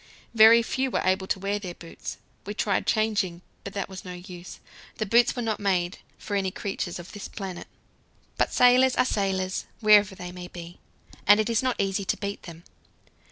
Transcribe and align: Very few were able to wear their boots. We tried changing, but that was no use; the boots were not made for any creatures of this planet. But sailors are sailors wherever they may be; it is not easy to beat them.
Very 0.33 0.63
few 0.63 0.89
were 0.89 1.03
able 1.03 1.27
to 1.27 1.37
wear 1.37 1.59
their 1.59 1.75
boots. 1.75 2.17
We 2.43 2.55
tried 2.55 2.87
changing, 2.87 3.43
but 3.63 3.73
that 3.73 3.87
was 3.87 4.03
no 4.03 4.13
use; 4.13 4.59
the 4.97 5.05
boots 5.05 5.35
were 5.35 5.43
not 5.43 5.59
made 5.59 5.99
for 6.17 6.35
any 6.35 6.49
creatures 6.49 6.97
of 6.97 7.11
this 7.11 7.27
planet. 7.27 7.67
But 8.35 8.51
sailors 8.51 8.95
are 8.95 9.05
sailors 9.05 9.65
wherever 9.79 10.15
they 10.15 10.31
may 10.31 10.47
be; 10.47 10.79
it 11.27 11.49
is 11.51 11.61
not 11.61 11.75
easy 11.77 12.03
to 12.05 12.17
beat 12.17 12.41
them. 12.49 12.63